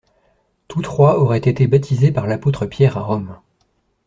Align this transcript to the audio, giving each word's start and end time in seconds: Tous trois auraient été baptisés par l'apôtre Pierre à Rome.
Tous 0.67 0.81
trois 0.81 1.19
auraient 1.19 1.37
été 1.37 1.67
baptisés 1.67 2.11
par 2.11 2.25
l'apôtre 2.25 2.65
Pierre 2.65 2.97
à 2.97 3.03
Rome. 3.03 3.37